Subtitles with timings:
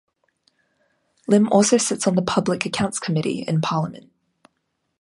[1.27, 4.11] Lim also sits on the Public Accounts Committee in Parliament.